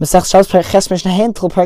[0.00, 0.48] Masech Ches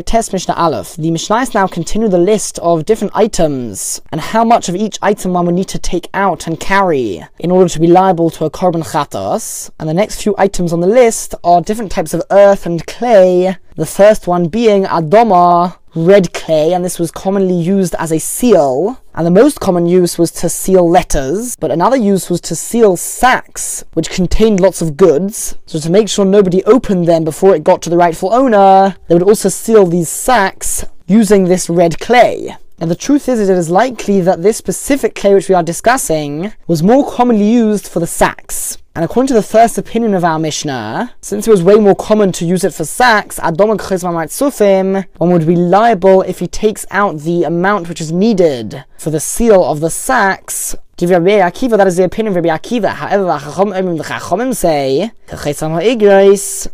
[0.02, 0.96] Tes Aleph.
[0.96, 5.32] The Mishnahs now continue the list of different items and how much of each item
[5.32, 8.50] one would need to take out and carry in order to be liable to a
[8.50, 9.70] korban chatos.
[9.78, 13.56] And the next few items on the list are different types of earth and clay.
[13.76, 19.00] The first one being Adoma, red clay, and this was commonly used as a seal.
[19.16, 22.98] And the most common use was to seal letters, but another use was to seal
[22.98, 25.56] sacks, which contained lots of goods.
[25.64, 29.14] So to make sure nobody opened them before it got to the rightful owner, they
[29.14, 32.56] would also seal these sacks using this red clay.
[32.78, 36.52] And the truth is, it is likely that this specific clay which we are discussing
[36.66, 38.78] was more commonly used for the sacks.
[38.94, 42.32] And according to the first opinion of our Mishnah, since it was way more common
[42.32, 47.18] to use it for sacks, Adom Sufim, one would be liable if he takes out
[47.18, 52.04] the amount which is needed for the seal of the sacks Akiva, that is the
[52.04, 52.88] opinion of Rabbi Akiva.
[52.94, 55.10] However, the say,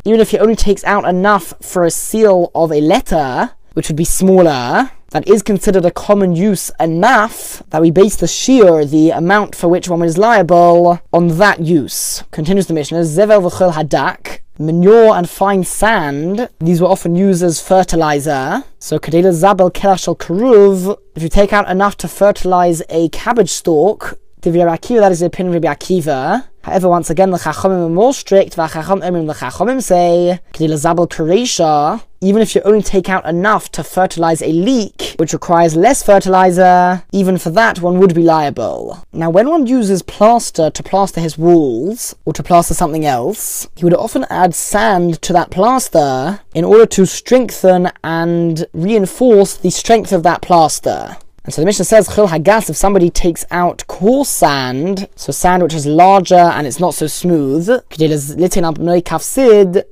[0.05, 3.97] even if he only takes out enough for a seal of a letter, which would
[3.97, 9.11] be smaller, that is considered a common use enough that we base the shiur, the
[9.11, 12.25] amount for which one is liable, on that use.
[12.31, 17.61] Continues the Mishnah, Zevel v'chol hadak, manure and fine sand, these were often used as
[17.61, 18.65] fertilizer.
[18.79, 24.19] So kadela zabel kelashal karuv, if you take out enough to fertilize a cabbage stalk,
[24.43, 26.49] Akiva, that is the opinion of Rabbi Akiva.
[26.65, 28.57] However, once again, the Chachamim are more strict.
[28.57, 34.53] The Chachamim say, Zabel Karesha, even if you only take out enough to fertilize a
[34.53, 39.05] leek, which requires less fertilizer, even for that one would be liable.
[39.13, 43.85] Now, when one uses plaster to plaster his walls, or to plaster something else, he
[43.85, 50.13] would often add sand to that plaster in order to strengthen and reinforce the strength
[50.13, 51.17] of that plaster.
[51.45, 55.63] And so the Mishnah says, Chil Hagas, if somebody takes out coarse sand, so sand
[55.63, 57.69] which is larger and it's not so smooth,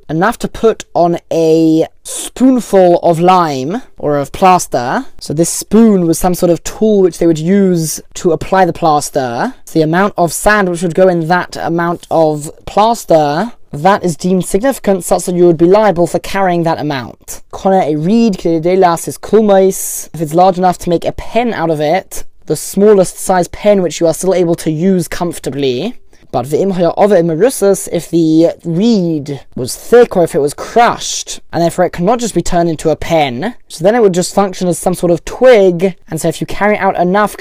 [0.09, 5.05] enough to put on a spoonful of lime or of plaster.
[5.19, 8.73] So this spoon was some sort of tool which they would use to apply the
[8.73, 9.55] plaster.
[9.65, 14.17] So the amount of sand which would go in that amount of plaster that is
[14.17, 17.43] deemed significant such that you would be liable for carrying that amount.
[17.83, 18.39] a reed
[19.07, 20.11] is kulmais.
[20.13, 23.81] If it's large enough to make a pen out of it, the smallest size pen
[23.83, 25.95] which you are still able to use comfortably.
[26.33, 26.61] But if the
[28.65, 32.69] reed was thick or if it was crushed, and therefore it cannot just be turned
[32.69, 35.97] into a pen, so then it would just function as some sort of twig.
[36.09, 37.37] And so if you carry out enough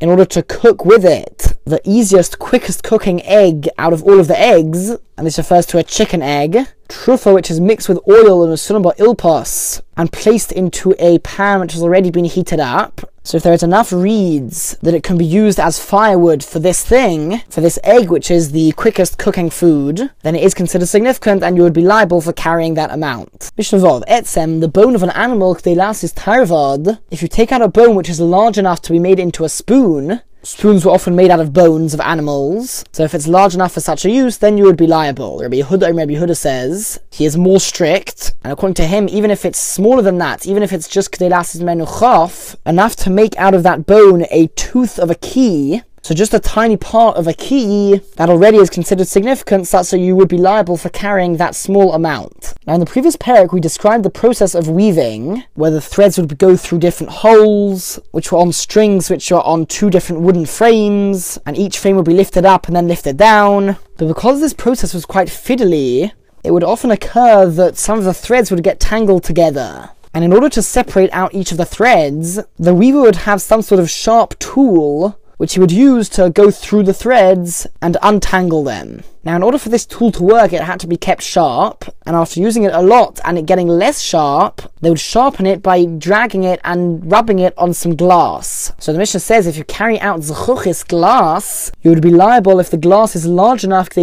[0.00, 4.28] in order to cook with it, the easiest, quickest cooking egg out of all of
[4.28, 8.42] the eggs, and this refers to a chicken egg, trufa which is mixed with oil
[8.42, 13.00] and a sunaba ilpas, and placed into a pan which has already been heated up,
[13.22, 16.82] so if there is enough reeds that it can be used as firewood for this
[16.84, 21.42] thing, for this egg which is the quickest cooking food, then it is considered significant
[21.42, 23.50] and you would be liable for carrying that amount.
[23.58, 26.98] Mishnavod, etzem, the bone of an animal, is tarvad.
[27.10, 29.48] If you take out a bone which is large enough to be made into a
[29.48, 33.72] spoon, Spoons were often made out of bones of animals, so if it's large enough
[33.72, 35.38] for such a use, then you would be liable.
[35.38, 39.44] Rabbi Yehuda, Rabbi Yehuda says he is more strict, and according to him, even if
[39.44, 43.62] it's smaller than that, even if it's just kdelas menuchaf, enough to make out of
[43.64, 48.00] that bone a tooth of a key, so just a tiny part of a key
[48.16, 51.92] that already is considered significant such that you would be liable for carrying that small
[51.92, 52.54] amount.
[52.66, 56.38] Now in the previous parak we described the process of weaving, where the threads would
[56.38, 61.38] go through different holes, which were on strings which were on two different wooden frames,
[61.44, 63.76] and each frame would be lifted up and then lifted down.
[63.98, 66.12] But because this process was quite fiddly,
[66.42, 69.90] it would often occur that some of the threads would get tangled together.
[70.12, 73.62] And in order to separate out each of the threads, the weaver would have some
[73.62, 78.62] sort of sharp tool which he would use to go through the threads and untangle
[78.62, 79.02] them.
[79.24, 82.14] Now, in order for this tool to work, it had to be kept sharp, and
[82.14, 85.86] after using it a lot and it getting less sharp, they would sharpen it by
[85.86, 88.74] dragging it and rubbing it on some glass.
[88.78, 92.70] So the Mishnah says if you carry out zechuchis glass, you would be liable if
[92.70, 94.02] the glass is large enough to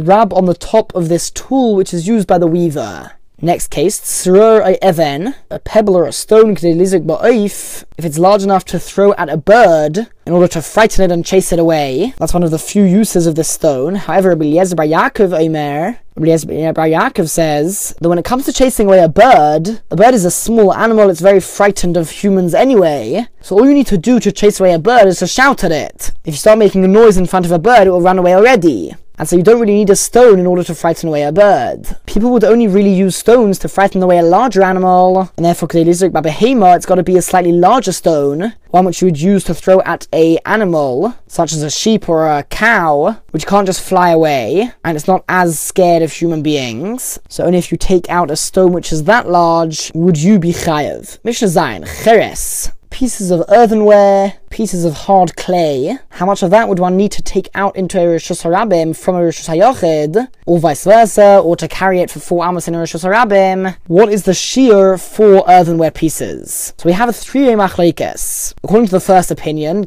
[0.00, 3.12] rub on the top of this tool which is used by the weaver.
[3.44, 9.12] Next case, tzrur even, a pebble or a stone if it's large enough to throw
[9.12, 12.14] at a bird in order to frighten it and chase it away.
[12.16, 13.96] That's one of the few uses of this stone.
[13.96, 19.00] However, Eliezer Bar Yaakov Omer, Bar Yaakov says that when it comes to chasing away
[19.00, 23.26] a bird, a bird is a small animal, it's very frightened of humans anyway.
[23.42, 25.70] So all you need to do to chase away a bird is to shout at
[25.70, 26.12] it.
[26.24, 28.34] If you start making a noise in front of a bird, it will run away
[28.34, 28.94] already.
[29.18, 31.96] And so you don't really need a stone in order to frighten away a bird.
[32.06, 35.84] People would only really use stones to frighten away a larger animal, and therefore they
[35.84, 39.54] lose it's got to be a slightly larger stone, one which you would use to
[39.54, 44.10] throw at a animal, such as a sheep or a cow, which can't just fly
[44.10, 47.18] away, and it's not as scared of human beings.
[47.28, 50.52] So only if you take out a stone which is that large would you be
[50.52, 51.18] chayav.
[51.24, 56.78] Mishnah Zayin, Cheres pieces of earthenware, pieces of hard clay, how much of that would
[56.78, 60.84] one need to take out into a Rishus Harabim from a Rishus Hayochid, or vice
[60.84, 63.76] versa, or to carry it for four amos in a Rishus Harabim?
[63.88, 66.72] What is the shiur for earthenware pieces?
[66.78, 68.54] So we have a three-way machlekes.
[68.62, 69.86] According to the first opinion,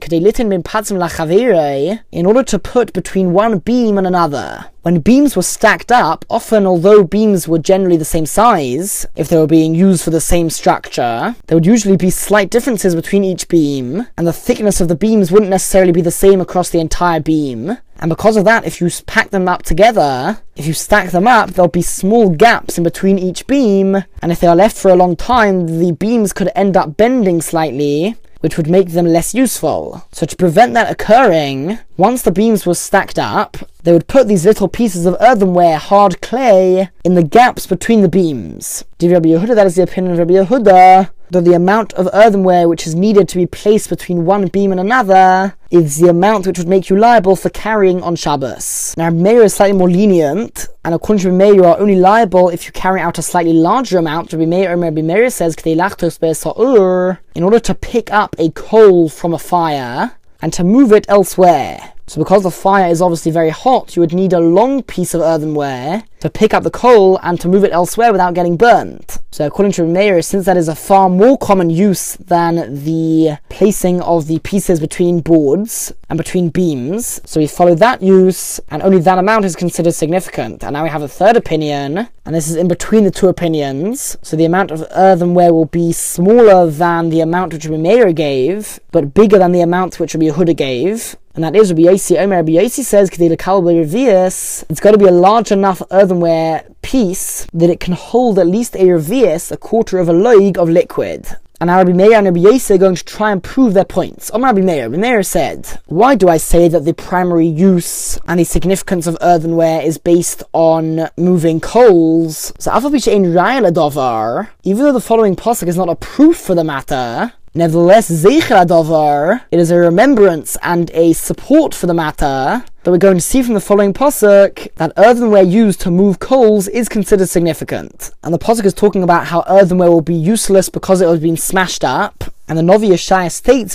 [2.12, 6.66] in order to put between one beam and another, when beams were stacked up, often
[6.66, 10.50] although beams were generally the same size, if they were being used for the same
[10.50, 14.96] structure, there would usually be slight differences between each beam, and the thickness of the
[14.96, 17.78] beams wouldn't necessarily be the same across the entire beam.
[18.00, 21.52] And because of that, if you pack them up together, if you stack them up,
[21.52, 24.96] there'll be small gaps in between each beam, and if they are left for a
[24.96, 30.04] long time, the beams could end up bending slightly, which would make them less useful.
[30.12, 34.46] So to prevent that occurring, once the beams were stacked up, they would put these
[34.46, 38.84] little pieces of earthenware, hard clay, in the gaps between the beams.
[39.00, 42.88] Rabbi Yehuda, that is the opinion of Rabbi Yehuda, that the amount of earthenware which
[42.88, 46.68] is needed to be placed between one beam and another is the amount which would
[46.68, 48.94] make you liable for carrying on Shabbos.
[48.98, 52.66] Now, Meir is slightly more lenient, and according to Meir, you are only liable if
[52.66, 54.32] you carry out a slightly larger amount.
[54.32, 60.14] Rabbi Meir, Rabbi Meir says, in order to pick up a coal from a fire
[60.42, 61.94] and to move it elsewhere.
[62.08, 65.20] So because the fire is obviously very hot, you would need a long piece of
[65.20, 69.17] earthenware to pick up the coal and to move it elsewhere without getting burnt.
[69.38, 74.02] So according to Meir, since that is a far more common use than the placing
[74.02, 78.98] of the pieces between boards and between beams, so we follow that use, and only
[79.02, 80.64] that amount is considered significant.
[80.64, 84.18] And now we have a third opinion, and this is in between the two opinions.
[84.24, 89.14] So the amount of earthenware will be smaller than the amount which Meir gave, but
[89.14, 92.18] bigger than the amount which Rabbi Yehuda gave and that is Rabbi Yossi.
[92.18, 97.80] Omer Rabbi Yossi says, it's got to be a large enough earthenware piece that it
[97.80, 101.28] can hold at least a revius, a quarter of a loig of liquid.
[101.62, 104.32] And Rabbi Meir and Rabbi Yossi are going to try and prove their points.
[104.34, 108.40] Omer Rabbi Meir, Rabbi Meir said, Why do I say that the primary use and
[108.40, 112.52] the significance of earthenware is based on moving coals?
[112.58, 119.42] So, even though the following posuk is not a proof for the matter, Nevertheless, Zeicher
[119.50, 123.42] it is a remembrance and a support for the matter that we're going to see
[123.42, 128.12] from the following posuk that earthenware used to move coals is considered significant.
[128.24, 131.36] And the posuk is talking about how earthenware will be useless because it has been
[131.36, 132.26] smashed up.
[132.48, 133.74] And the Novi Yeshaya states,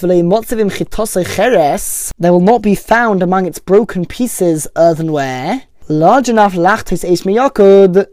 [2.18, 7.22] there will not be found among its broken pieces earthenware large enough lachtis eis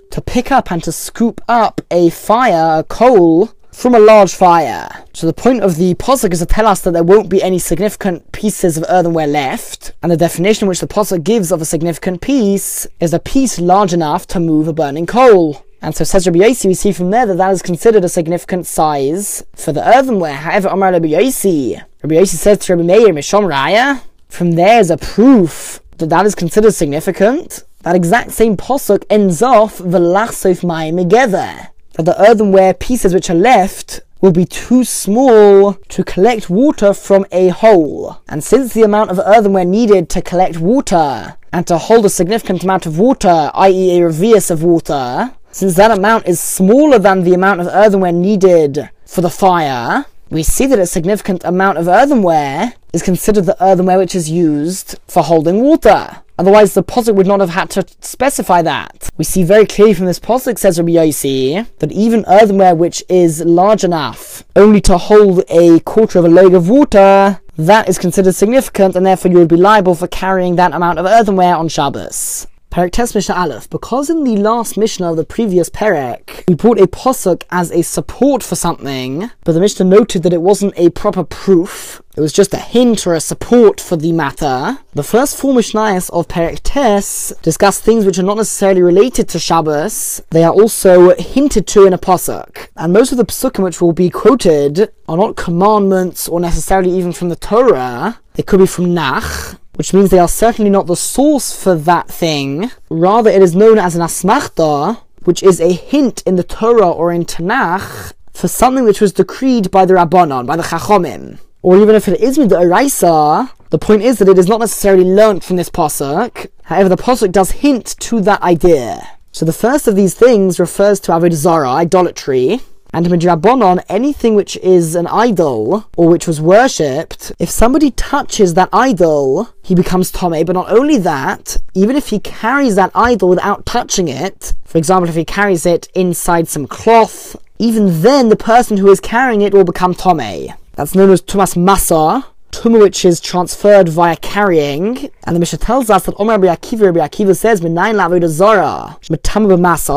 [0.10, 4.90] to pick up and to scoop up a fire, a coal, from a large fire.
[5.14, 7.60] So the point of the posuk is to tell us that there won't be any
[7.60, 12.20] significant pieces of earthenware left, and the definition which the posuk gives of a significant
[12.20, 15.64] piece is a piece large enough to move a burning coal.
[15.82, 18.68] And so says Rabbi Yossi, we see from there that that is considered a significant
[18.68, 20.36] size for the earthenware.
[20.36, 24.92] However, Amar Rabbi Yossi, Rabbi Yossi says to Rabbi Meir, Mishom Raya, from there is
[24.92, 27.64] a proof that that is considered significant.
[27.84, 33.30] That exact same posuk ends off the lachsof mayim together that the earthenware pieces which
[33.30, 38.22] are left will be too small to collect water from a hole.
[38.30, 42.64] And since the amount of earthenware needed to collect water and to hold a significant
[42.64, 47.34] amount of water, i.e., a revius of water, since that amount is smaller than the
[47.34, 52.74] amount of earthenware needed for the fire, we see that a significant amount of earthenware
[52.94, 56.22] is considered the earthenware which is used for holding water.
[56.38, 59.10] Otherwise, the posuk would not have had to specify that.
[59.18, 63.44] We see very clearly from this posuk, says Rabbi Yossi, that even earthenware which is
[63.44, 68.36] large enough only to hold a quarter of a log of water, that is considered
[68.36, 72.48] significant, and therefore you would be liable for carrying that amount of earthenware on Shabbos.
[72.80, 73.70] Perek Tes Mishnah Aleph.
[73.70, 77.82] Because in the last Mishnah of the previous Perek, we brought a posuk as a
[77.82, 82.02] support for something, but the Mishnah noted that it wasn't a proper proof.
[82.16, 84.78] It was just a hint or a support for the matter.
[84.94, 89.40] The first four Mishnayos of Perek Tes discuss things which are not necessarily related to
[89.40, 90.22] Shabbos.
[90.30, 92.70] They are also hinted to in a posuk.
[92.78, 97.12] And most of the pasukim which will be quoted are not commandments or necessarily even
[97.12, 98.22] from the Torah.
[98.36, 102.10] They could be from Nach, which means they are certainly not the source for that
[102.10, 102.70] thing.
[102.90, 107.14] Rather, it is known as an asmachta, which is a hint in the Torah or
[107.14, 111.40] in Tanakh for something which was decreed by the Rabbanon, by the Chachomim.
[111.62, 114.60] Or even if it is with the Eraisa, The point is that it is not
[114.60, 116.48] necessarily learnt from this pasuk.
[116.64, 119.08] However, the pasuk does hint to that idea.
[119.32, 122.60] So the first of these things refers to avodah zarah, idolatry,
[122.94, 128.70] and midrabanon, anything which is an idol or which was worshipped, if somebody touches that
[128.74, 130.44] idol, he becomes tome.
[130.44, 135.10] But not only that, even if he carries that idol without touching it, for example,
[135.10, 139.54] if he carries it inside some cloth, even then the person who is carrying it
[139.54, 140.48] will become tome.
[140.74, 142.24] That's known as tumas masa,
[142.60, 145.10] tumah which is transferred via carrying.
[145.24, 148.98] And the Mishnah tells us that Omar Rabbi Akiva, Rabbi Akiva says, Minayin la'avodah zara.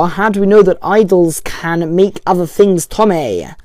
[0.09, 3.11] How do we know that idols can make other things tome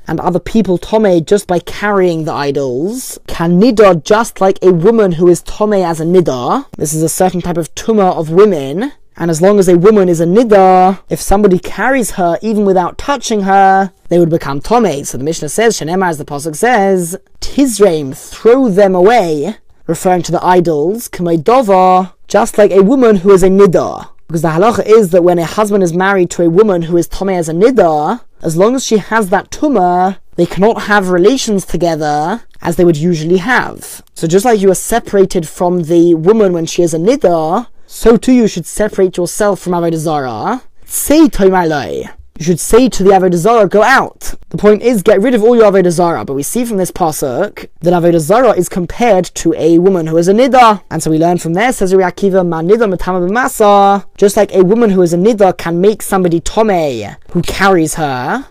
[0.08, 3.20] and other people tome just by carrying the idols?
[3.28, 6.66] Can nidar just like a woman who is tome as a nidar?
[6.72, 8.94] This is a certain type of tumah of women.
[9.20, 13.00] And as long as a woman is a nidar, if somebody carries her even without
[13.00, 15.04] touching her, they would become tome.
[15.06, 19.56] So the Mishnah says, Shenemar, as the Pasuk says, Tizraim, throw them away,
[19.88, 24.10] referring to the idols, Kamaydova, just like a woman who is a nidar.
[24.28, 27.08] Because the halacha is that when a husband is married to a woman who is
[27.08, 31.66] tome as a nidar, as long as she has that tumah, they cannot have relations
[31.66, 34.04] together as they would usually have.
[34.14, 38.18] So just like you are separated from the woman when she is a nidar, so
[38.18, 40.62] too you should separate yourself from Avodah Zarah.
[40.86, 42.14] Say Toimalai.
[42.38, 44.36] You should say to the Avodah Zarah, go out.
[44.50, 46.24] The point is, get rid of all your Avodah Zarah.
[46.24, 50.18] But we see from this pasuk that Avodah Zarah is compared to a woman who
[50.18, 50.84] is a nida.
[50.92, 54.06] And so we learn from there, says Akiva, ma nida b'masa.
[54.18, 58.46] Just like a woman who is a nida can make somebody tome who carries her,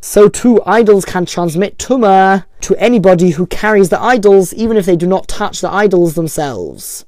[0.00, 4.96] so too idols can transmit tumah to anybody who carries the idols, even if they
[4.96, 7.04] do not touch the idols themselves.